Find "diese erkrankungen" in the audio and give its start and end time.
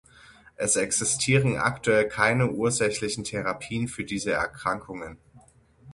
4.03-5.19